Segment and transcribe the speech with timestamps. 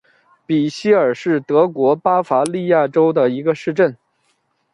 [0.47, 3.95] 比希尔是德国巴伐利亚州的一个市镇。